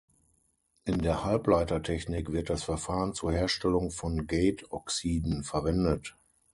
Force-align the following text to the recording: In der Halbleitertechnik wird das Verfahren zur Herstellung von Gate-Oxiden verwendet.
In 0.83 0.97
der 1.03 1.23
Halbleitertechnik 1.25 2.31
wird 2.31 2.49
das 2.49 2.63
Verfahren 2.63 3.13
zur 3.13 3.33
Herstellung 3.33 3.91
von 3.91 4.25
Gate-Oxiden 4.25 5.43
verwendet. 5.43 6.17